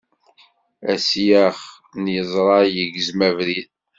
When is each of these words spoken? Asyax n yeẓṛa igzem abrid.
Asyax 0.93 1.59
n 2.01 2.03
yeẓṛa 2.15 2.59
igzem 2.81 3.19
abrid. 3.27 3.69